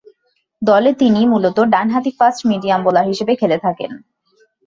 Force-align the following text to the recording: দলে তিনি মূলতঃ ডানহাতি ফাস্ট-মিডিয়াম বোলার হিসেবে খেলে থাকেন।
দলে 0.61 0.91
তিনি 0.93 1.21
মূলতঃ 1.25 1.59
ডানহাতি 1.73 2.11
ফাস্ট-মিডিয়াম 2.19 2.79
বোলার 2.85 3.05
হিসেবে 3.07 3.33
খেলে 3.35 3.57
থাকেন। 3.57 3.91